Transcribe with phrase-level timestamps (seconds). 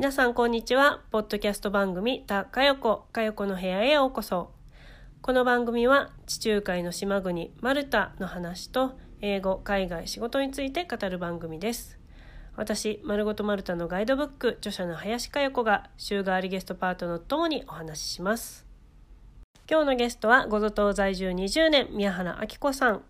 [0.00, 1.02] 皆さんこんにちは。
[1.10, 4.50] ポッドキャスト番組、たかよこ、かよこの部屋へようこそ。
[5.20, 11.98] この番組は地中海の島国マルタの話と英語、海外、仕事について語る番組です。
[12.56, 18.64] 私、まるごとマルタのガイドブック、著者の林かよこが週替わりゲストパートのともにお話しします。
[19.70, 23.02] 今日のゲストは、ごぞ島在住20年、宮原明子さん。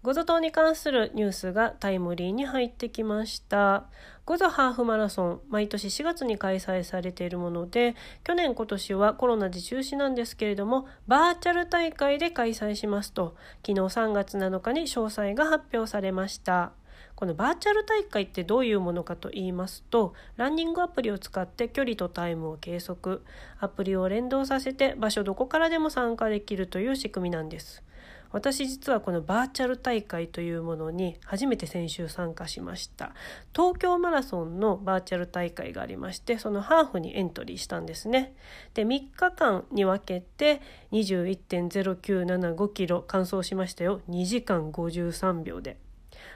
[0.00, 3.84] ゴゾ島に関するニュースがタイムリーに入ってきました。
[4.26, 13.34] ゴゾハーフマラソン、毎年4月に開催されているもので、去年今年はコロナで中止なんですけれども、バーチャル大会で開催しますと、
[13.66, 16.70] 昨日3月7日に詳細が発表されました。
[17.16, 23.22] このバーチャル大会ってどういうものかと言いますとランニングアプリを使って距離とタイムを計測
[23.58, 27.82] アプリを連動させて場所どこからでも参加できるという仕組みなんです
[28.30, 33.12] 私実はこのバーチャル大会というものに初めて先週参加しました。
[33.54, 38.34] 東京マラソンのバーチャル大会がありましてそのハーフにエントリーしたんですね。
[38.74, 40.60] で3日間に分けて
[40.92, 44.00] 21.0975キロ完走しましたよ。
[44.08, 45.78] 2時間53秒で。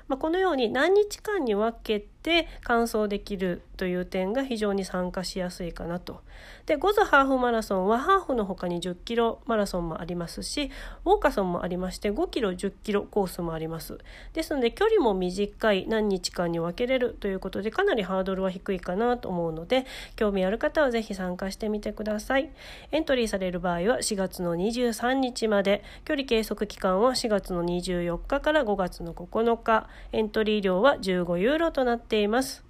[0.09, 6.21] まあ、このように何日間に分けて完走できるという点が非常に参加しやすいかなと。
[6.67, 10.71] で、ゴズハーフマラソンはハーフの他に10キロマラソンもありますし、
[11.05, 13.99] ウォーカソンもありまして5キロ、10キロコースもあります。
[14.35, 19.85] ですので距離も短い何日間に分けれるということでかなりハードルは低いかなと思うので、
[20.15, 22.51] 興味ある方はぜひ参加してみてください。
[22.93, 32.65] エントリーされる場合は4月の23日まで、距離計測期間は4月の24日から5月の9日、エントリー料は15ユーロとなっています。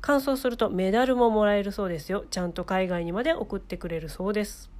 [0.00, 2.24] 完走するとメダルももらえるそうですよ。
[2.30, 4.70] ちゃんと海外にまで送ってくれるそうです。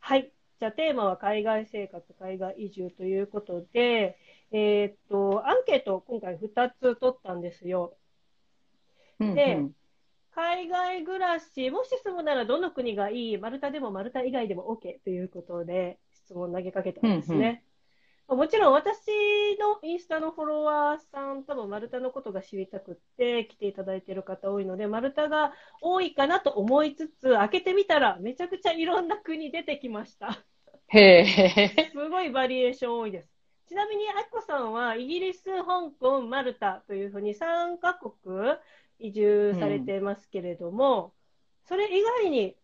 [0.00, 0.32] はい。
[0.58, 4.16] じゃあテーマは海外生活、海外移住ということで、
[4.50, 7.98] えー、っと、アンケートを今回2つ取ったんですよ。
[9.18, 9.72] で、うんうん、
[10.38, 17.64] 海外暮らし、もし住むならどの国がいい、マルタでもマルタ以外でも OK ということで質問を投げかけたんですね。
[18.28, 19.00] うんうん、もちろん私
[19.58, 30.44] のインスタのフォロワーさん、多分マルタのことが知りたくって来ていただいている方多いので、マルタが多いかなと思いつつ、開けてみたらめちゃくちゃいろんな国出てきました。
[30.86, 31.90] へえ。
[31.90, 33.38] すごいバリエーション多いです。
[33.68, 38.14] ちなみに、あきこさんはイギリス、香港、マルタというふうに3カ国
[38.98, 41.10] 移住されてますけれども、うん、
[41.68, 42.56] それ以外に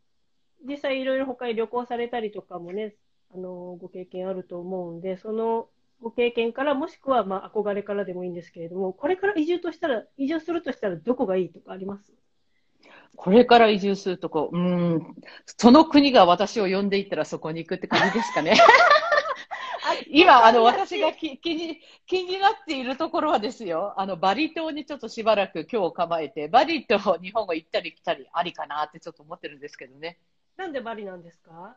[0.66, 2.94] 実際いろいろ他に旅行されたりとかもね、
[3.34, 5.68] あの、ご経験あると思うんで、その
[6.00, 12.12] ご経験から、もしくはまあ憧れからでもいいんですけれども、これから移住としたら、移住するとしたらどこがいいとかあります？
[13.16, 15.14] これから移住するとこ、うん、
[15.46, 18.56] その国が私を呼んでいったらそこに行くって感じですかね。
[20.14, 30.18] 今、あの、私が気気に、気になっているところはですよ、あの、バリ島にちょっとしばらく今日構えて、バリと日本が行ったり来たりありかなってちょっと思ってるんですけどね。
[30.56, 31.76] なんでバリなんですか？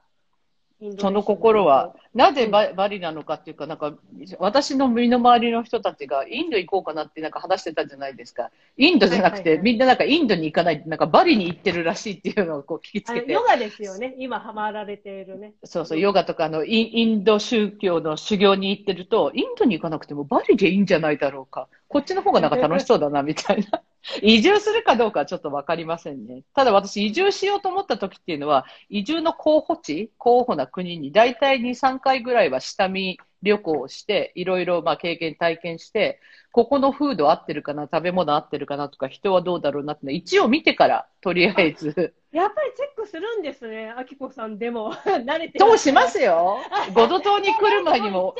[1.00, 3.94] その心は、なぜババリなのかっていうか、なんか、
[4.38, 8.52] 私の身の回りの人たちがインド行こうかなってなんか話してたじゃないですか。
[8.78, 13.32] インドじゃなくて、みんななんかインドに行かない、なんかバリに行ってるらしいっていうのをこう聞きつけて。
[13.32, 14.16] ヨガですよね。
[14.20, 15.54] 今ハマられているね。
[15.64, 21.68] そうそう、ヨガとかあのイインド宗教の修行に行ってると、インドに行かなくてもバリでいいんじゃないだろうか。
[21.88, 23.82] こっちの方がなんか楽しそうだな、みたいな。
[24.22, 26.44] 移住するかどうかはちょっとわかりませんね。
[26.54, 36.20] ただ私、移住しようと思った時っていうのは、移住の候補地、候補な国に大体2、3回ぐらいは下見旅行をして、いろいろまあ経験、体験して、
[36.52, 42.14] ここの風土合ってるかな、食べ物合ってるかなとか、人はどうだろうなって一応見てから、とりあえず。
[42.32, 44.94] やっぱりチェックするんですね、あきこさんでも。
[45.26, 46.60] 慣れてそうしますよ。
[46.94, 48.36] ごど島に来る前にも。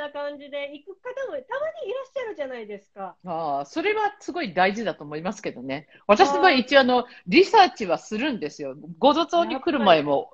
[0.00, 3.16] な感じで行く方もたまにいらっしゃるじゃないですか。
[3.24, 5.88] ああ、それはすごい大事だと思いますけどね。
[6.06, 8.74] 私は一応あの、リサーチはするんですよ。
[8.98, 10.32] ごど島に来る前も、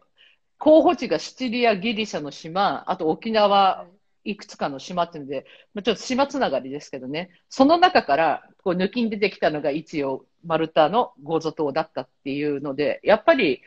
[0.58, 3.86] 候補地がシチリア、ギリシャの島、あと沖縄、
[4.24, 13.62] いくつかの島っていうので、まあ、ちょっと島つながりですけどね、その中からこう抜きに出てきたのが一応、マルタのゴゾ島だったっていうので、やっぱり、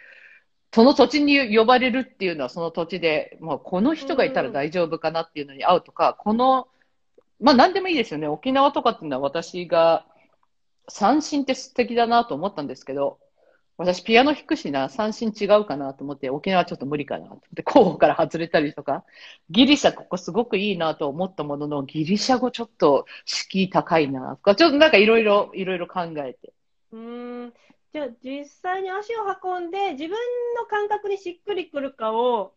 [0.71, 6.67] その土地に呼ばれるっていうのは、その土地で、まあ、この人がいたら大丈夫かなっていうのに会うとか、この、
[7.39, 8.27] まあ、なんでもいいですよね。
[8.27, 10.05] 沖縄とかっていうのは私が、
[10.87, 13.19] 三振って素敵だなと思ったんですけど、
[13.77, 19.05] 私ピアノ弾くしな、三振違うかなと思って、沖縄ちょっと無理かなと思って、候補から外れたりとか、
[19.49, 26.53] ギリシャここすごくいいなと思ったものの、ギリシャ語ちょっと敷居高いなとか、ちょっとなんかいろいろ、いろいろ考えて。
[26.91, 27.53] うん。
[27.93, 30.11] じゃあ実際に足を運んで自分
[30.55, 32.53] の感覚にしっくりくるかを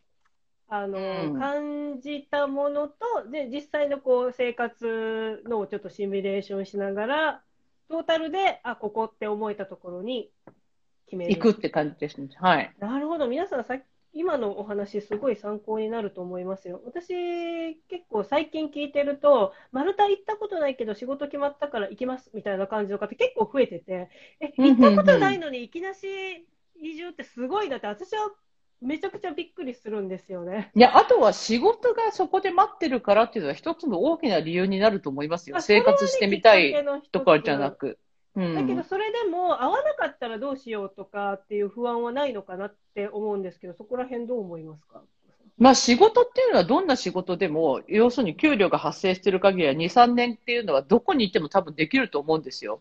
[0.69, 2.96] あの、うん感じたものと
[3.31, 7.43] で実際のこう生活のをちょっとシミュレーションしながら
[7.90, 10.31] トータルであここって思えたところに
[11.06, 12.28] 決める行くって感じですね。
[12.40, 12.73] はい。
[12.78, 13.75] なるほど皆さんさ
[14.14, 24.11] 今のお話すごい参考になると思いますよ私結構最近聞いてると丸太行ったことないけど仕事決まったから行きますみたいな感じの方結構増えてて
[24.41, 26.06] え行ったことないのにいきなし
[26.81, 28.31] 移住ってすごいなって私は
[28.82, 30.73] めちゃくちゃびっくりするんですよね。
[30.75, 35.56] いや、あとは仕事がそこで待ってるからっていうのは一つの大きな理由になると思いますよ。
[35.56, 36.75] あ生活してみたい
[37.12, 37.99] とかじゃなく。
[38.37, 38.55] うん。
[38.55, 45.02] だけどそれでも合わなかったらどうしようとかっていう不安はないのかなって思うんですけどそこら辺どう思いますか？
[45.58, 52.81] まあ仕事っていうのはどんな仕事でも、要するに給料が発生してる限りは2、3年っていうのはどこにいても多分できると思うんですよ。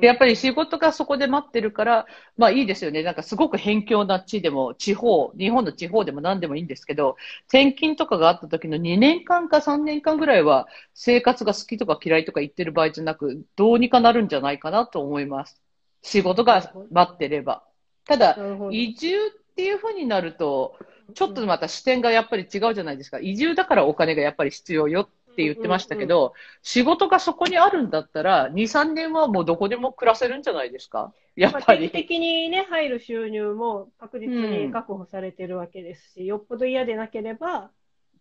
[0.00, 2.06] やっぱり仕事がそこで待ってるから、
[2.36, 3.02] まあいいですよね。
[3.02, 7.16] なんかすごく辺境な地でも、地方、日本の地方でも何でもいいんですけど、
[7.48, 15.60] 転勤とかがあった時の2年間か3年間ぐらいは、生活が好きとか嫌いとか言ってる場合じゃなく、どうにかなるんじゃないかなと思います。
[16.02, 17.62] 仕事が待ってれば。
[18.06, 18.38] ただ、
[18.70, 20.76] 移住っていうふうになると、
[21.14, 23.18] ちょっとまた視点がやっぱり違うじゃないですか。
[23.20, 25.08] 移住だからお金がやっぱり必要よっ
[25.40, 31.12] て言ってましたけど、仕事がそこにあるんだったら、2、3年はもうどこでも暮らせるんじゃないですか？
[31.36, 31.90] やっまあ、ぱり。
[31.90, 37.70] 定期的にね、入る収入も確実に確保されてるわけですし、よっぽど嫌でなければ、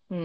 [0.10, 0.20] うん。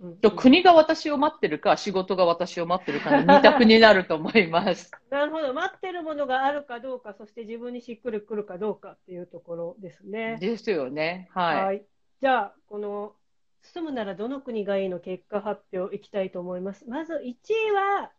[0.00, 4.90] うんと国が私を待ってるか、仕事が私を待ってるかの二択になると思います。
[5.10, 10.38] なるほど、待ってるものがあるかどうか、そして自分にしっくりくるかどうかっていうところですね。
[10.40, 11.28] ですよね。
[11.32, 11.84] はい。
[12.20, 13.14] じゃあ、この、
[13.62, 16.86] 住むならどの国がいいの結果発表いきたいと思います。
[16.88, 18.12] まず1位は、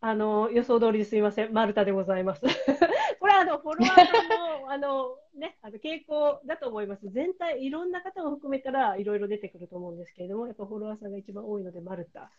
[0.00, 1.52] あの、予想通りですいません。
[1.52, 2.42] マルタでございます。
[3.20, 7.08] これはあの、フォロワーさんの、 あの、ね、あの、傾向だと思います。
[7.10, 12.32] 全体、いろんな方を含めたらいろいろ出てくると思うんですけれども、やっぱフォロワーさんが一番多いので、マルタ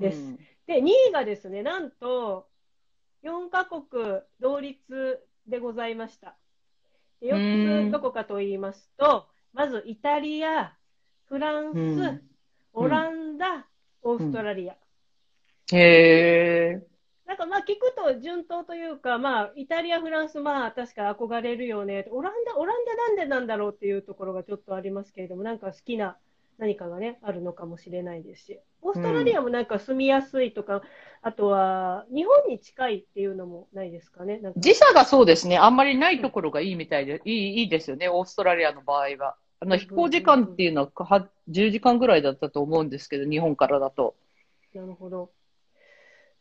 [0.00, 0.36] です。
[0.36, 2.50] うんで、2位がですね、なんと、
[3.22, 6.38] 4カ国同率でございました。
[7.20, 10.77] でうー4んつどこかと言いますと、まずイタリア、
[11.28, 12.22] フランス、うん
[12.74, 13.66] オランダ、
[14.02, 14.76] オーストラリア。
[15.72, 16.86] へえ。
[17.26, 22.06] なんかまあ聞くと順当というか、まあイタリア、フランス、まあ確か憧れるよね。
[22.10, 26.16] オランダ、オランダなんでなんだろうっていうところがちょっとありますけれども、なんか好きな
[26.58, 28.60] 何かがね、あるのかもしれないですし。
[28.80, 30.82] オーストラリアもなんか住みやすいとか、
[31.22, 34.38] あとは日本に近いっていうのもないですかね。
[34.38, 35.58] か時差がそうですね。
[35.58, 38.08] あんまりないところがいいみたいで、いい、いいですよね。
[38.08, 39.36] オーストラリアの場合は。
[39.60, 44.14] あの、飛行時間っていうのはは10時間ぐらいだったと思うんですけど、日本からだと。
[44.74, 45.30] なるほど。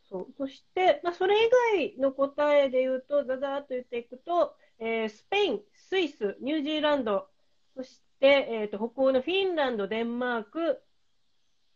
[0.09, 0.27] そう。
[0.37, 7.27] そして、まあ、それ以外の答えで言うと、ざざーっと言っていくと、えースペイン、スイス、ニュージーランド、
[7.75, 10.81] そして、えーと、北欧のフィンランド、デンマーク、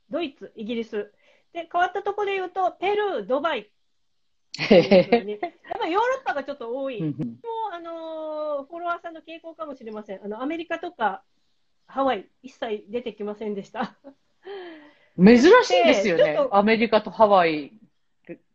[0.10, 1.12] ドイツ、イギリス。
[1.54, 3.72] で、変わったところで言うと、ペルー、ドバイ。
[4.60, 7.02] やっぱりヨーロッパがちょっと多い。
[7.02, 10.24] もう、あのーフォロワーさんの傾向かもしれません。
[10.24, 11.24] あの、アメリカとか、
[11.92, 13.96] ハワイ、一切出てきませんでした。
[15.18, 17.74] 珍しいですよねアメリカとハワイ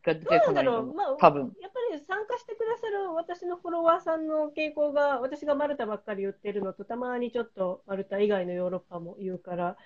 [0.02, 1.52] が出てどうこないのなんだろう、まあ、多分。
[1.60, 9.76] やっぱり参加してくださる私のフォロワーさんの傾向が、私がマルタばっかり言ってるのと、たまにちょっとマルタ以外のヨーロッパも言うから、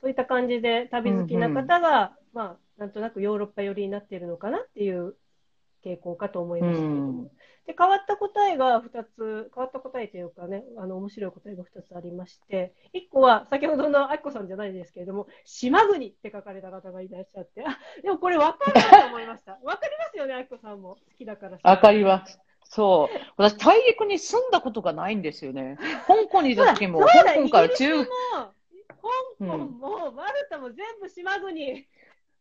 [0.00, 5.14] そういった感じで旅好きな方が、まあ、なんとなくヨーロッパ寄りになっているのかなっていう
[5.84, 7.22] 傾向かと思いうますけれども。
[7.22, 7.30] ん。
[7.66, 19.58] で、変わった答えが2つ、変わった答えというかね、あの、面白い答えが2つありまして、1個は、先ほどのあきこさんじゃないですけれども、島国って書かれた方がいらっしゃって、あ、でもこれ分かるなと思いました。
[19.62, 20.96] 分かりますよね、あきこさんも。
[20.96, 21.58] 好きだから。
[21.62, 22.38] わかります。
[22.64, 23.18] そう。
[23.36, 25.78] 私、大陸に住んだことがないんですよね。
[26.06, 28.52] 香港にいた時も、香港から中イギリスも、
[29.38, 31.86] 香港も、マルタも全部島国。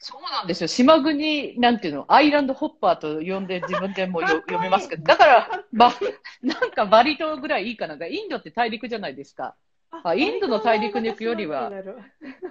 [0.06, 0.68] そうなんですよ。
[0.68, 5.94] 島国、なんていうの、アイランドホッパーと呼んで自分でも読め ますけど、だから、ば、
[6.42, 7.96] なんかバリ島ぐらいいいかな。
[8.06, 9.56] インドって大陸じゃないですか。
[10.04, 11.72] あインドの大陸に行くよりは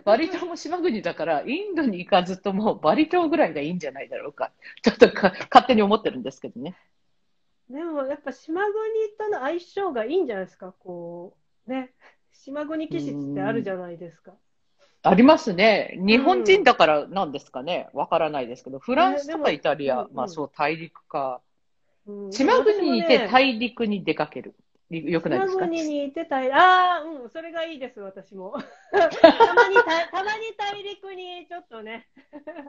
[0.04, 4.50] バリ島も島国だから、インドに行かずともバリ島ぐらいがいいんじゃないだろうか。
[4.82, 6.74] ちょっとか勝手に思ってるんですけどね。
[7.68, 8.74] でもやっぱ島国
[9.18, 11.92] との相性がいいんじゃないですか、こう、ね。
[12.32, 14.32] 島国気質ってあるじゃないですか。
[15.02, 15.94] ありますね。
[15.96, 17.88] 日本人だからなんですかね。
[17.92, 21.40] わからないですけど、フランスとかイタリア、まあそう、大陸か。
[22.06, 24.54] うん島国にいて大陸に出かける。
[24.90, 25.64] よくないですか？
[25.64, 28.52] 島国にいて大、ああ、うん、それがいいです、私も。
[28.92, 32.08] たまにた、たまに大陸にちちょっとね、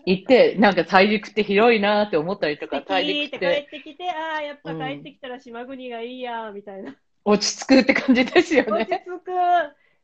[0.06, 6.96] 行って、なんか大陸って広いなって思ったりとか、素大敵って帰陸ってきて、ああ、やっぱ帰ってきたら島国がいいや、みたいな。
[7.26, 9.04] 落ち着くって感じですよ落ちね。
[9.06, 9.32] 着く。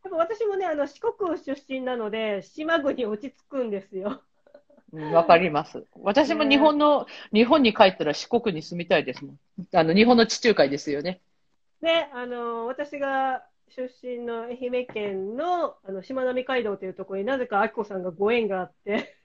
[0.04, 4.24] やっぱ私もね、あの、四国出身なので、島国落ち着くんですよ。
[4.92, 5.86] うんわかります。
[6.02, 9.40] 私も日本の、日本に帰ったら四国に住みたいですもん。
[9.74, 11.22] あの、日本の地中海ですよね。
[11.82, 19.16] で、あの、私が出身の愛媛県の、あの、しまなみ海道というところになぜかあきこさんがご縁があって、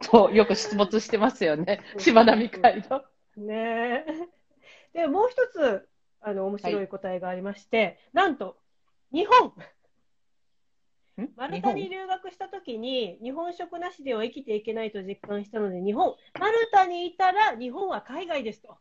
[0.00, 1.80] そう、よく出没してますよね。
[1.98, 3.04] しまなみ海道。
[3.36, 4.04] ね
[4.94, 5.00] え。
[5.00, 5.86] で、もう一つ、
[6.20, 8.56] あの、面白い答えがありまして、なんと、
[9.12, 9.52] 日本
[11.22, 11.28] ん？
[11.36, 11.72] マル日本？
[11.72, 18.76] タに留学したときに、日本食なしでは生きていけないと実感したので、日本、マルタにいたら日本は海外ですと。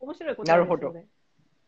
[0.00, 1.06] 面白い答えですよね。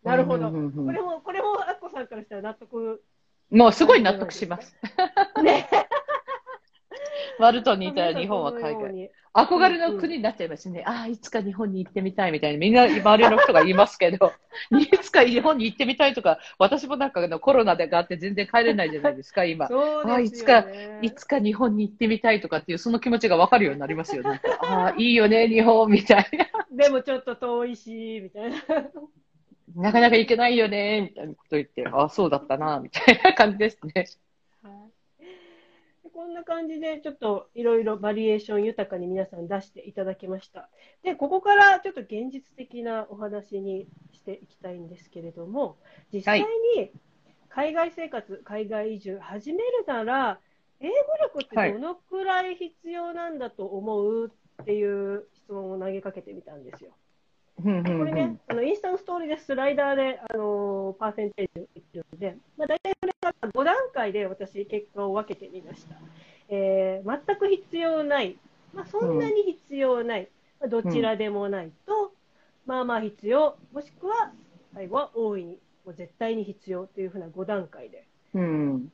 [0.02, 0.48] なるほど。
[0.48, 3.02] うんうんうんこれも、これも、アッコさんからしたら納得。
[3.50, 4.76] もうすごい納得します。
[5.42, 5.68] ね。
[7.38, 9.10] マルトにいたら日本は海外。
[9.34, 10.82] 憧れの国になっちゃいますね。
[10.86, 14.32] ああ、いつか日本に行ってみたいみたいな、みんな周りの人が言いますけど、
[14.72, 19.68] いつか日本に行ってみたいとか、私もなんかあのコロナでがあって全然帰れないじゃないですか、今。
[19.68, 20.98] そうあいつですよかね。
[21.02, 24.22] いつか日本に行ってみたいとかっていう、その気持ちが分かるようになりますよ。
[24.22, 26.66] なんかああ、いいよね、日本みたいな。
[26.72, 28.56] でもちょっと遠いし、みたいな。
[29.76, 34.06] なかなか行けないよね、みたいなこと言って、ああ、そうだったな、みたいな感じですね。
[36.18, 40.68] こんな感じで、ちょっといろいろバリエーション豊かに皆さん出していただきました。
[41.04, 45.78] で、ここからちょっと現実的なお話にしていきたいんですけれども、
[46.12, 46.40] 実際
[46.76, 46.90] に
[47.48, 50.40] 海外生活、海外移住始めるなら、
[50.80, 50.94] 英語
[51.38, 54.32] 力ってどのくらい必要なんだと思う
[54.62, 56.90] っていう質問を投げかけてみたんですよ。
[57.62, 65.96] これね、あのインスタのストーリーでスライダーで、あのーパーセンテージを言ってるので、まあ、大体それが5段階で私、結果を分けてみました。
[66.48, 68.36] えー全く必要ない、
[68.72, 70.28] まあ、そんなに必要ない、
[70.60, 72.12] まあ、どちらでもないと、
[72.64, 74.32] まあまあ必要、もしくは
[74.74, 78.06] 最後は大いに、もう絶対に必要というふうな5段階で。
[78.34, 78.92] うん。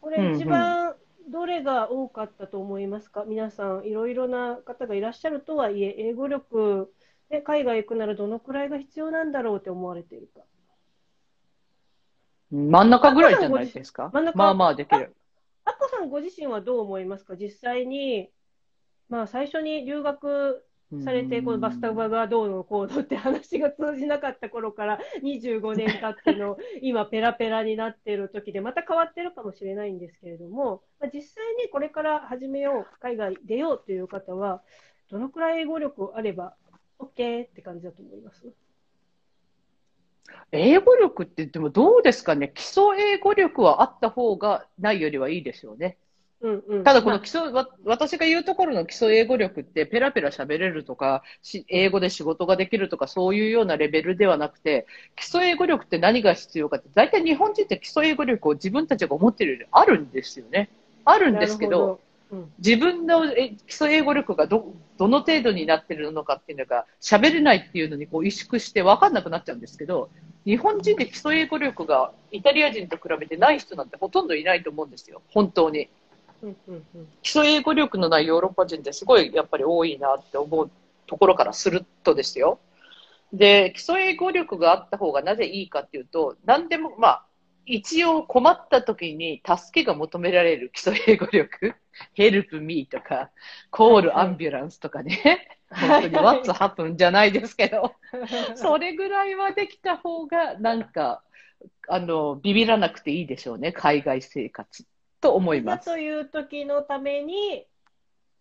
[0.00, 0.94] これ、一番
[1.28, 6.92] どれが多かったと思いますか、皆さん、いろいろな方がいらっしゃるとはいえ、英語力
[7.32, 10.42] で海外行くならどのくらいが必要なんだろうって思われているか。
[12.50, 14.10] 真ん中ぐらいじゃないですか？
[14.34, 15.14] まあまあできる。
[15.64, 17.34] アッコさんご自身はどう思いますか？
[17.36, 18.28] 実際に、
[19.08, 20.62] まあ最初に留学
[21.02, 34.62] されて、このバスタブがどうのこうのって話が通じなかった頃から25年経っての 今ペラペラになっている時でまた変わってるかもしれないんですけれども、まあ、実際にこれから始めよう、海外出ようという方は、
[35.10, 36.56] どのくらい英語力あれば
[37.02, 38.44] OK って感じだと思います。
[40.52, 42.52] 英語力ってでもどうですかね？
[42.54, 45.96] 基礎英語力はあった方がないよりはいいですよね。
[46.40, 47.18] うんうん、ただこまあ。
[47.18, 60.70] の基礎、わ私が言うところの基礎英語力ってペラペラ喋れるとか、し英語で仕事ができるとかそういうようなレベルではなくて、基礎英語力って何が必要かって、大体日本人って基礎英語力を自分たちが思ってるよりあるんですよね。
[61.04, 62.00] あるんですけど、
[62.58, 70.08] 自分のえ基礎英語力がどどの程度になってるのかっていうのが喋れないっていうのにこう萎縮して分かんなくなっちゃうんですけど
[70.44, 75.22] 日本人で基礎英語力がイタリア人と比べてない人なんてほとんどいないと思うんですよ。
[75.28, 75.88] 本当に。
[76.42, 77.08] うんうんうん。
[77.22, 80.70] 基礎英語力のないヨーロッパ人ってすごいやっぱり多いなって思う
[81.06, 82.58] ところからするとですよ。
[83.32, 87.26] で基礎英語力があった方がなぜいいかっていうと何でもまあ
[87.66, 91.74] 一応困った時に助けが求められる基礎英語力、
[92.16, 93.30] help me とか、
[93.70, 97.94] call ambulance とかね、本当に what's happen じゃないですけど、
[98.56, 101.22] それぐらいはできた方がなんか、
[101.88, 104.84] あの、ビビらなくていいでしょうね、海外生活
[105.20, 105.86] と思います。
[105.86, 107.66] だという時のために、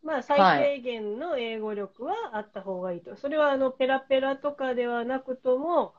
[0.03, 3.15] まあ、最低限の英語力はあった方がいいと。
[3.15, 5.93] それはあのペラペラとかではなくとも、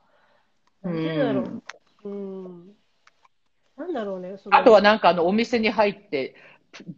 [0.82, 1.62] なんていうんだろ
[2.04, 2.08] う。
[2.08, 2.81] うん。
[3.82, 4.36] なんだろうね。
[4.50, 6.36] あとはなんかあのお店に入って、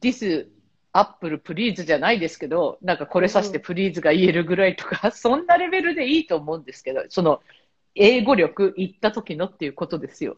[0.01, 0.47] This
[0.93, 7.41] Apple Please じゃないですけど、なんかこれさして Please が言えるぐらいとか、 そんなレベルでいいと思うんですけど、その
[7.95, 10.37] 英語力言った時のっていうことですよ。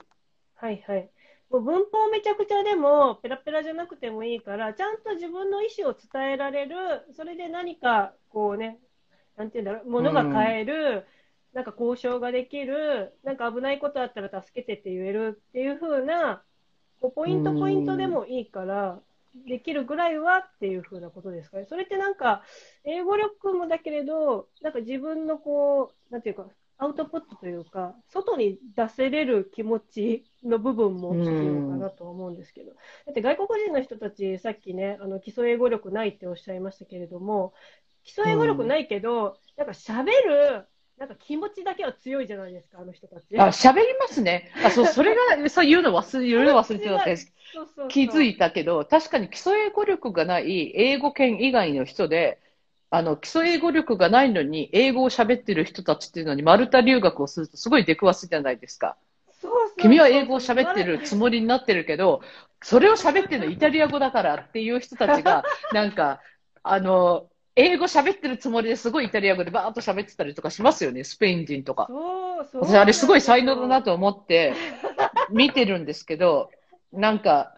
[0.54, 1.10] はいはい。
[1.50, 6.76] もう文法めちゃくちゃでも、ペラペラじゃなくてもいいから、ちゃんと自分の意思を伝えられる、
[7.12, 8.78] それで何か、こうね、
[9.36, 11.06] なんていうんだろう、ものが買える、
[11.56, 16.42] なんか交渉ができる、なんか危ないことあったら助けてって言えるっていう風な、
[17.00, 19.00] こうポイントポイントでもいいから、
[19.48, 21.64] できるぐらいはっていう風なことですかね。
[21.66, 22.42] それってなんか、
[22.84, 26.46] 英語力もだけれど、なんか自分のこう、なんていうか、
[26.76, 32.76] アウトプットというか、外に出せれる気持ちの部分も必要かなと思うんですけど、だ
[33.12, 37.54] って外国人の人たち、さっきね、あの基礎英語力ないっておっしゃいましたけれども、
[38.04, 40.66] 基礎英語力ないけど、なんか喋る、
[40.98, 43.36] なんか気持ちだけは強いじゃないですか、あの人たち。
[43.36, 44.50] あ、喋りますね。
[44.62, 47.16] あ、そう、それが、 そう言うの忘れ、言うの忘れてたって
[47.52, 52.40] そうそうそう気づいたけど、確かに基礎英語力がない英語圏以外の人で、
[52.90, 58.96] あの、基礎英語力がないのに、英語を喋ってる人たちっていうのに、マルタ留学をするとすごい出くわすじゃないですか。
[59.32, 62.22] そうそうそう君は英語を喋ってるつもりになってるけど、
[62.62, 66.20] それを喋ってるのイタリア語だからっていう人たちが、なんか、
[66.62, 71.86] あの、英語喋ってるつもりですごいイタリア語でバーッと喋ってたりとかしますよね、スペイン人とか。
[71.88, 74.52] そうそう私あれすごい才能だなと思って
[75.30, 76.50] 見てるんですけど、
[76.92, 77.54] なんか、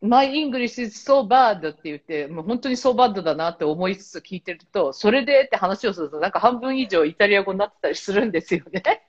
[0.00, 9.06] My English is so bad って言って、もう本当に so bad だなって思いつつ聞いてると、それでって話をすると、なんか半分以上イタリア語になってたりするんですよね。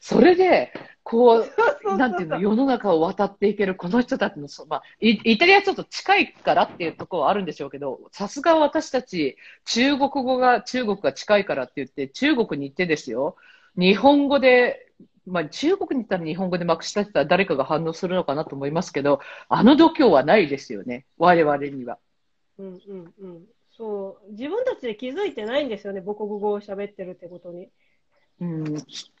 [0.00, 1.38] それで、こ
[1.84, 13.36] う、なんていうの、世の中を渡っていけるこの人たちの、そまあ、イイタリアちょっと近いからっていうところはあるんでしょうけど、さすが私たち、中国語が、中国が近いからって言って、中国に行ってですよ、
[13.76, 14.92] 日本語で、
[15.26, 21.98] まあ、中国に行ったら日本語でまくし立てたら誰かが反応するのかなと思いますけど、あの度胸はないですよね、我々には。
[22.58, 23.46] うんうんうん。
[23.70, 24.32] そう。
[24.32, 27.70] 自分たちで気づいてないんですよね、母国語を喋ってるってことに。
[28.40, 28.64] うん、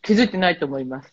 [0.02, 1.12] 気づいてないと思います。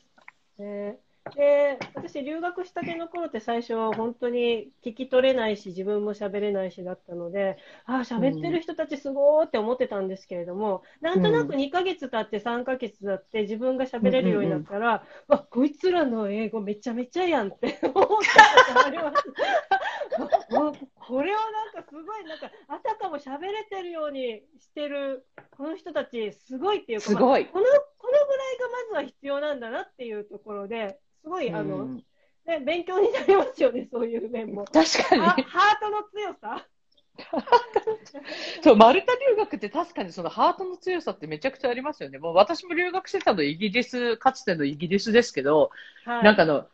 [0.57, 0.97] ね
[1.35, 18.17] で、私、留学したての頃って最初、本当に聞き取れないし、自分も喋れないしだったので、ああ、喋ってる人たちすごーって思ってたんですけれども、なんとなく2ヶ月経って3ヶ月経って自分が喋れるようになったら、わ、こいつらの英語めちゃめちゃやんって思ったこ
[18.67, 19.23] とがあります。
[21.09, 25.25] これはなんかすごい、なんか、あたかも喋れてるようにしてる、
[25.57, 27.43] この人たちすごいっていうか、すごい。
[27.45, 27.65] まあこの、
[27.97, 32.03] このぐらいがまずは必要なんだなっていうところで、すごい、あの、うん
[32.45, 34.65] ね、勉強になりますよね、そういう面も。
[34.65, 35.21] 確かに。
[35.21, 36.65] はハートの強さ？
[38.63, 42.17] そう、マルタ留学って確かにそのハートの強さってめちゃくちゃありますよね。
[42.17, 45.71] もう私も留学してたのイギリス、かつてのイギリスですけど、
[46.05, 46.23] はい。
[46.23, 46.67] なんかあの、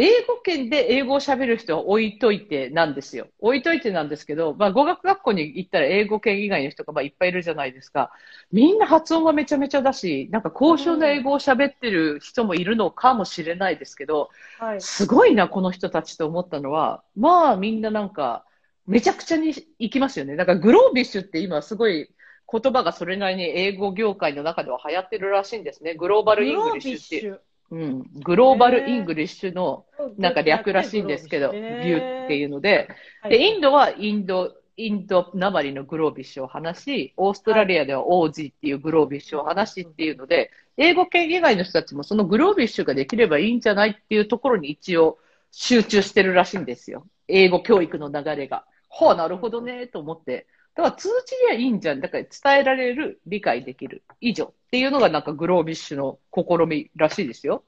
[0.00, 3.26] 英語圏で英語を喋る人は置いといてなんですよ。
[3.40, 8.12] 置いといてなんですけど、まあ語学学校に行ったら英語圏以外の人がまあいっぱいいるじゃないですか。
[8.52, 14.30] みんな発音はめちゃめちゃだし、なんか高尚な英語を喋ってる人もいるのかもしれないですけど、
[14.60, 14.80] はい。
[14.80, 18.44] すごいな、この人たちと思ったのは、まあみんななんか、
[18.86, 20.36] めちゃくちゃに行きますよね。
[20.36, 22.08] だから Globish って今すごい
[22.50, 25.94] 言葉がそれなりに英語業界の中では流行ってるらしいんですね。
[25.94, 27.30] Global English ってい
[27.70, 27.78] う。
[27.78, 29.84] ん、 Global English の
[30.16, 32.88] なんか略らしいんですけど、ビへューっていうので、
[33.22, 45.18] はいで、インドはインド、インドなまりの Globish を話し、オーストラリアではオージーっていう Globish を話しっていうので、英語圏以外の人たちもその Globish ができればいいんじゃないっていうところに一応
[45.50, 47.06] 集中してるらしいんですよ。
[47.26, 48.64] 英語教育の流れが。
[48.88, 50.46] ほう、なるほどね、と思って。
[50.78, 52.00] だから通じりゃいいんじゃん。
[52.00, 57.64] だから伝えられる、理解できる、以上っていうのがなんか Globish の試みらしいですよ。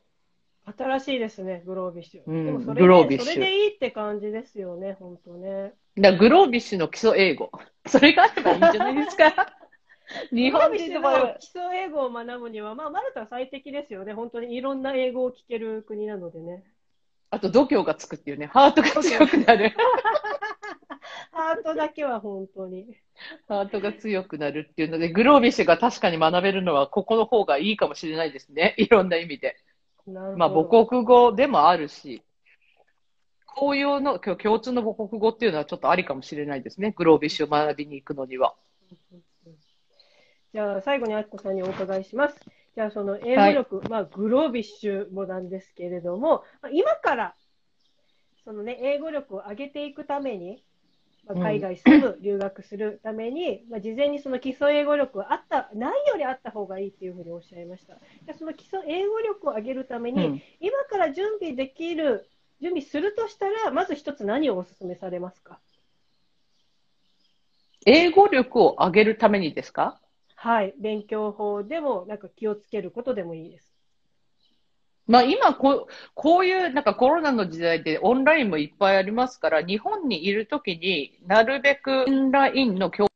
[0.78, 2.22] 新しいですね、グロービッシュ。
[2.24, 5.74] うんでもそれでグロービッシュそれでいいって感じですよね、本当ね。
[5.98, 7.50] だグロービッシュの基礎英語。
[7.84, 9.34] それがあればいいんじゃないですか。
[10.30, 14.12] 日本の基礎英語を学ぶには、まあ、マルタは最適ですよね。
[14.12, 16.62] 本当にいろんな英語を聞ける国なのでね。
[17.30, 19.72] あと度胸がつくっていうね、ハートが強くなる。
[21.40, 22.86] ハートだけは本当に。
[23.48, 28.74] ハートが強くなるっていうので、グロービッシュが確かに学べるのは、ここの方がいいかもしれないですね。
[28.76, 29.56] いろんな意味で。
[30.06, 32.22] まあ、母国語でもあるし、
[33.46, 36.92] 公用の共共通の母国語っていうのはちょっとありかもしれないですね。
[36.96, 38.54] グロービッシュを学びに行くのには。
[40.52, 42.36] じゃあ、最後にあきこさんにお伺いします。
[42.74, 47.34] じゃあ、その英語力、まあ、グロービッシュもなんですけれども、まあ今から、
[48.44, 50.64] そのね、英語力を上げていくために、
[51.26, 57.94] まあ、うん海外住む、留学するために、まあ、事前にその基礎英語力はあった、ないよりあった方がいいっていうふうにおっしゃいました。
[57.94, 62.26] じゃあその基礎英語力を上げるために、うん今から準備できる、
[62.60, 65.58] 準備するとしたら、まず一つ何をお勧めされますか？
[67.86, 69.98] 英語力を上げるためにですか？
[70.36, 70.74] はい。
[70.78, 73.69] 勉強法でも、なんか気をつけることでもいいです。
[75.10, 83.08] まあ今こう、こういうなんかコロナの時代でオンラインもいっぱいありますから、日本にいるときになるべくオンラインの教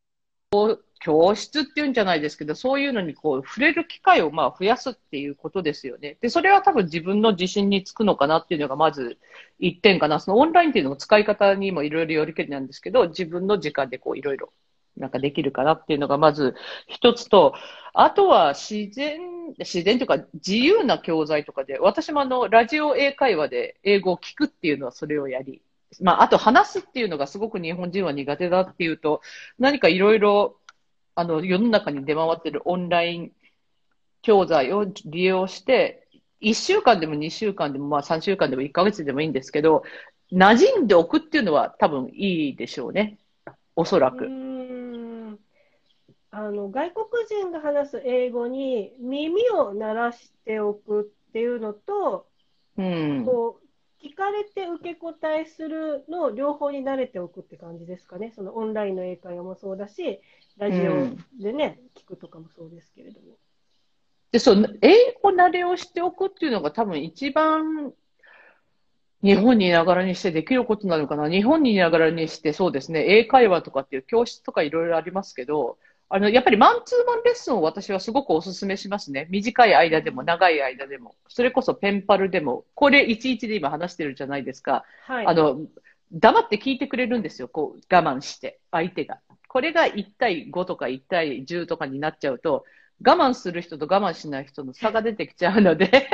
[0.99, 6.17] 教室っていうんじゃないですけど、そういうのにこう触れる機会をまあ増やすっていうことですよね。
[6.21, 9.19] で、それは多分自分の自信につくのかなっていうのがまず
[9.61, 10.19] 一点かな。
[10.19, 14.53] そのオンラインっていうのも使い方にもいろいろよりけりなんですけど、自分の時間でこういろいろ
[14.97, 16.55] なんかできるかなっていうのがまず
[16.87, 17.55] 一つと、
[17.93, 19.21] あとは自然、
[19.59, 25.63] 自然というか自由な教材とかで、私もあの、ラジオ英会話で英語を聞くっていうのはそれをやり、
[26.01, 29.21] まあ、あと話すっていうのがすごく日本人は苦手だっていうと、
[29.59, 30.57] 何かいろいろ、
[31.15, 33.33] あの、世の中に出回ってるオンライン
[34.23, 36.09] 教材を利用して、
[36.41, 39.85] 1週間でも2週間でも、まあ3週間でも1ヶ月でもいいんですけど、
[40.33, 43.19] 馴染んでおくっていうのは多分いいでしょうね。
[43.77, 44.54] おそらく。
[46.37, 52.27] あの外国人が話す英語に耳を鳴らしておくっていうのと、
[52.77, 58.33] うん、こう聞かれて受け答えするの両方に慣れておくって感じですかね。
[58.35, 60.21] そのオンラインの英会話もそうだし、
[60.59, 61.07] ラジオ
[61.41, 63.37] でね、うん、聞くとかもそうですけれども。
[64.33, 67.93] で、そう、英語慣れをしておくっていうのが多分一番
[69.23, 71.31] 日本にいながらにしてできることなのかな。
[71.31, 79.27] 日本にいながらにしてそうですね、英会話とかっていう教室とかいろいろありますけど、あの、やっぱりマンツーマンレッスンを私はすごくお勧めしますね。
[79.31, 81.15] 短い間でも長い間でも。
[81.29, 82.65] それこそペンパルでも。
[82.75, 84.85] これ11で今話してるじゃないですか。
[85.07, 85.61] はい、あの、
[86.13, 87.49] 黙って聞いてくれるんですよ。
[87.49, 89.21] こう、我慢して、相手が。
[89.49, 92.65] これが1対5とか1対10とかになっちゃうと、
[93.05, 96.09] 我慢する人と我慢しない人の差が出てきちゃうので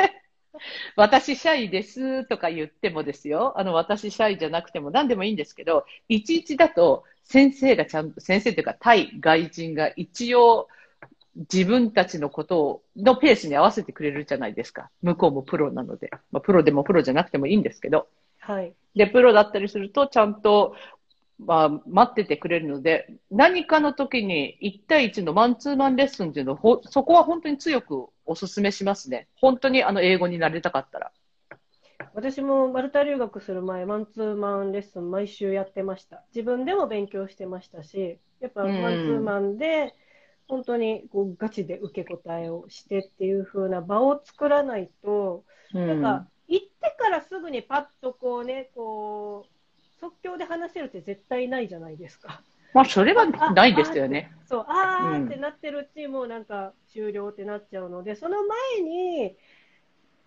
[0.96, 10.68] 私シャイですとか言ってもですよ、あの、私シャイじゃなくても何でもいいんですけど、いちいちだと先生がちゃんと、先生というか対外人が一応
[11.52, 14.90] 自分たちのことを、のペースに合わせてくれるじゃないですか。
[15.02, 16.10] 向こうもプロなので。
[16.32, 18.08] まあ、プロでもプロじゃなくてもいいんですけど。
[18.40, 18.72] はい。
[18.96, 20.74] で、プロだったりすると、ちゃんと
[21.46, 29.26] まあ、待っててくれるので、何かの時に1対1のマンツーマンレッスンっていうのを、そこは本当に強くお勧めしますね。
[29.36, 31.12] 本当にあの英語になれたかったら。
[32.14, 36.22] 私もマルタ留学する前、マンツーマンレッスン毎週やってました。
[36.34, 39.94] 自分でも勉強してましたし、やっぱマンツーマンで、
[40.48, 52.42] 本当にこうガチで受け答えをしてっていう風な場を作らないと、うん、なんか行ってからすぐにパッとこうね、こう、即興で話せるって絶対ないじゃないですか。
[52.72, 54.32] まあ、それはないですよね。
[54.46, 59.36] そう、あーってなってるうちもなんか終了ってなっちゃうので、その前に、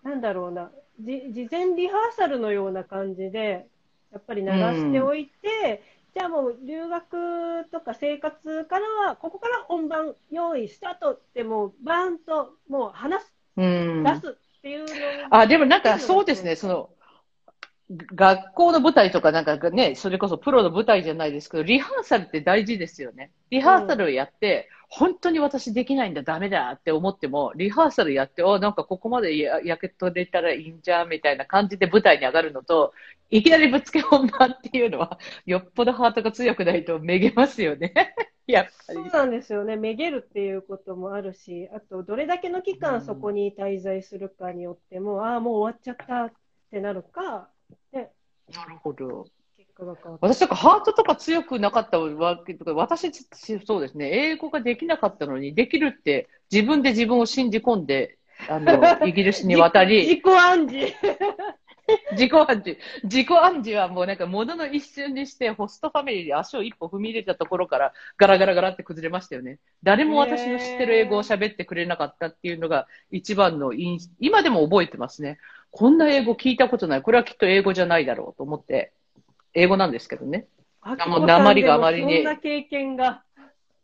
[0.04, 3.66] なんだろうな、じ事前リハーサルのような感じで、
[4.12, 5.82] やっぱり流しておいて、
[6.14, 14.86] うん、じゃあもう留学とか生活からは、ここから本番用意スタートってもうバーンともう話す、うん、出すっていうの
[15.30, 16.90] あ、でもなんかそうですね、その、
[17.90, 23.30] 学校の舞台とかなんかね、それこそプロの舞台じゃないですけど、リハーサルって大事ですよね。
[23.50, 32.92] リハーサルをやって、うん、本当に私できないんだ、ダメだって思っても、リハーサルやって、おなんかここまでや焼け取れたらいいんじゃんみたいな感じで舞台に上がるのと、
[33.28, 37.92] いきなりぶつけ本番っていうのは、 よっぽどハートが強くないとめげますよね。
[38.46, 39.00] やっぱり。
[39.00, 39.74] そうなんですよね。
[39.74, 46.32] めげるっていうこともあるし、あと、どれだけの期間そこに滞在するかによっても、うん、ああ、もう終わっちゃったっ
[46.70, 47.50] てなるか、
[47.90, 48.12] で
[48.54, 49.26] なるほど。
[50.20, 53.10] 私とかハートとか強くなかったわけとか、私、
[53.66, 58.72] そうですね、英語ができなかったのに、できるって自分で自分を信じ込んで、あの、
[59.06, 60.02] イギリスに渡り。
[60.02, 60.94] 自己暗示。
[62.12, 62.78] 自己暗示。
[63.02, 69.58] 自己暗示はもうなんか、ものの一瞬にして、ホストファミリーで足を一歩踏み入れたところから、ガラガラガラって崩れましたよね。
[69.82, 75.38] 誰も私の知ってる英語を喋ってくれなかったっていうのが、一番の今でも覚えてますね。
[75.70, 77.02] こんな英語聞いたことない。
[77.02, 78.92] これはきっと英語じゃないだろうと思って、
[79.54, 80.46] 英語なんですけどね。
[80.82, 82.16] あもう鉛があまりに。
[82.16, 83.24] そんな経験が。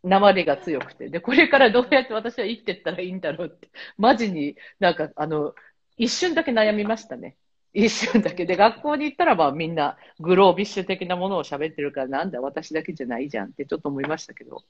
[0.03, 1.09] 鉛が強くて。
[1.09, 5.53] で、これからどうやって私は生きてったらいいんだろうって、マジになんか、あの、
[5.97, 7.35] 一瞬だけ悩みましたね。
[7.73, 8.45] 一瞬だけ。
[8.45, 14.63] で、学校に行ったらまあみんなグロービッシュ的なものを喋ってるから、なんだ私だけじゃないじゃんってちょっと思いましたけど。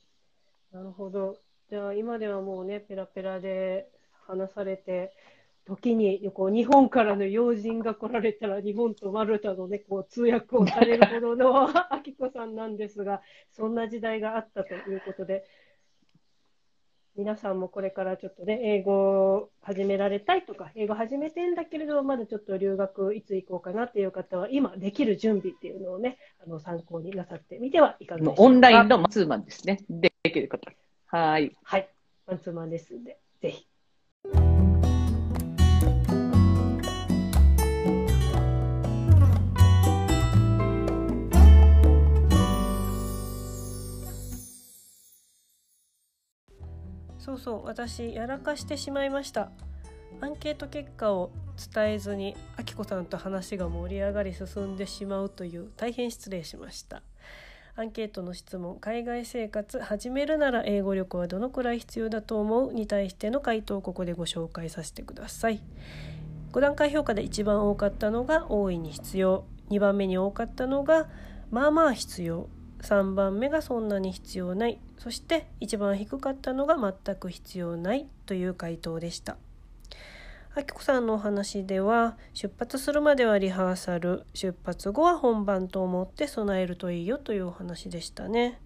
[0.71, 1.37] なるほど。
[1.69, 3.87] じゃあ今ではもうね、ペラペラで
[4.27, 5.13] 話されて、
[5.65, 13.21] 時にこう日本からの要人が来られたら日本とマルタの、ね、こう通訳をされるほどのあきこさんなんですが
[13.51, 15.45] そんな時代があったということで
[17.15, 18.93] 皆さんもこれからちょっとね英語
[19.33, 28.41] を始められたいとか英語始めてんだけれどまだちょっと留学いつ行こうかなっていう方は今できる準備っていうのをねあの参考になさってみてはいかがでしょうか。
[28.43, 30.71] オンラインのマンツーマンですねできる方
[31.07, 31.55] はい。
[31.63, 31.89] はい。
[32.25, 33.67] マンツーマンですんでぜひ。
[47.31, 49.51] そうそう私やらかしてしまいました
[50.19, 51.31] アンケート結果を
[51.73, 57.01] 伝えずにあきこさんと話が盛り上がり進んでしまうという大変失礼しました
[57.77, 65.61] アンケートの質問「海外生活始めるなら英語力はどのくらい必要だと思う?」に対しての回答をここでご紹介させてください。
[66.51, 71.07] 5段階評価で一番多かったのが「大いに必要」2番目に多かったのが
[71.49, 72.49] 「まあまあ必要」
[72.83, 79.35] 3番目が「そんなに必要ない」そして一番低かったのが「全く必要ない」という回答でした。
[80.53, 88.59] あきこさんのお話では出発するまではリハーサル出発後は本番と思って備えるといいよというお話でしたね。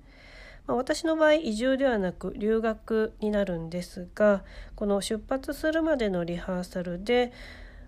[0.67, 4.43] まあ、私の場合移住ではなく留学になるんですが
[4.75, 7.31] この出発するまでのリハーサルで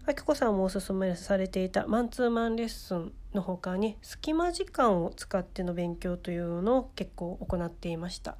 [0.10, 8.38] あきこさんもおすすめされていたマンツーマンレッスンの他に隙間時間を使っての勉強というのを結構行っていました。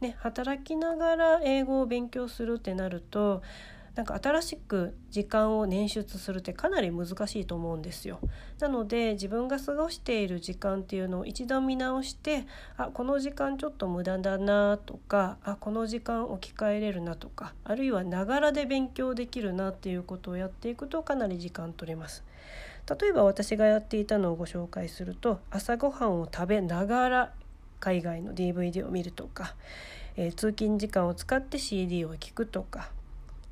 [0.00, 3.42] ね、働きながら英語を勉強するってなると
[3.96, 8.20] なんか新しく時間を捻出するってかなり難しいと思うんですよ。
[8.60, 22.24] なので自分が過ごしている時間っていうのを一度見直してあこの時間ちょっと無駄だなとかあこの時間置き換えれるなとかあるいはながらで勉強できるなっていうことをやっていくとかなり時間取れます。
[23.00, 27.32] 例えば私がやっていたのをご紹介すると朝ごはんを食べながら
[27.78, 29.54] 海外の DVD を見るとか、
[30.16, 32.90] えー、通勤時間を使って CD を聴くとか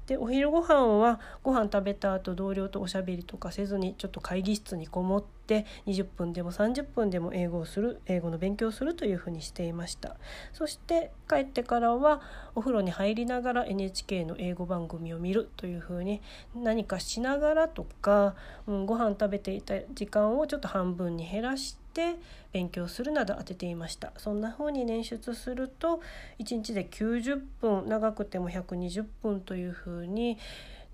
[0.08, 10.16] でお昼ご飯はご飯食べた後同僚とおしゃべりとかせずにちょっと会議室にこもって20分でも30分でも英語をする英語の勉強をするというふうにしていました。
[10.54, 12.22] そして帰ってからは
[12.54, 16.22] お風呂に入りながら NHK の英語番組を見るというふうに
[16.54, 18.34] 何かしながらとか、
[18.66, 22.20] うん、ご飯食べていた時間をちょっと半分に減らしてて
[22.52, 26.00] 勉強するなど当てていましたそんな風に捻出すると
[26.38, 30.38] 1日で90分長くても120分という風に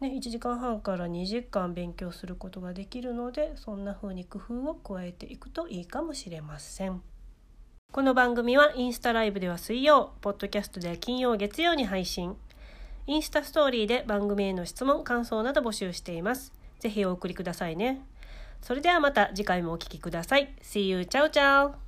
[0.00, 7.00] ね、1時間半から2時間勉強することができるのでそんな風に工夫を加えていくといいかもしれません。
[7.92, 12.36] この番組はインスタライブでは水曜、ポッドキャストでは金曜、月曜に配信。
[13.06, 16.52] インスタストーリーで番組への質問、感想など募集しています。
[16.80, 18.02] ぜひお送りくださいね。
[18.64, 20.54] それではまた次回もお聴きください。
[20.62, 21.00] See you!
[21.00, 21.83] Ciao, ciao!